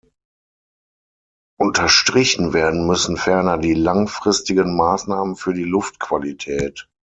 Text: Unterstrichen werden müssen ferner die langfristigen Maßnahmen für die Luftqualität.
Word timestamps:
Unterstrichen 1.59 2.53
werden 2.53 2.87
müssen 2.87 3.17
ferner 3.17 3.59
die 3.59 3.75
langfristigen 3.75 4.75
Maßnahmen 4.75 5.35
für 5.35 5.53
die 5.53 5.63
Luftqualität. 5.63 6.89